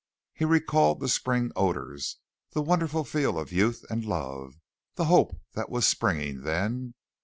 [0.33, 2.17] He recalled the spring odours,
[2.53, 4.55] the wonderful feel of youth and love
[4.95, 6.95] the hope that was springing then.